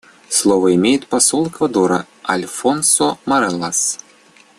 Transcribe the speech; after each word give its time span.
Слово 0.29 0.73
имеет 0.73 1.05
посол 1.07 1.47
Эквадора 1.47 2.07
Альфонсо 2.27 3.19
Моралес. 3.27 3.99